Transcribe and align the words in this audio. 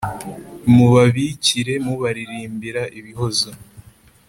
mubabikire 0.75 1.73
mubaririmbira 1.85 2.83
ibihozo 2.99 3.49